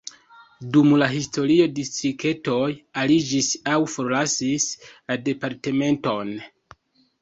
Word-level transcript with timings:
Dum 0.77 0.95
la 1.01 1.09
historio 1.11 1.67
distriktoj 1.81 2.67
aliĝis 3.03 3.53
aŭ 3.77 3.79
forlasis 3.97 4.69
la 4.89 5.23
departementon. 5.31 6.39